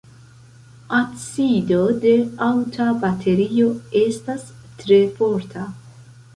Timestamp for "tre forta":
4.83-5.71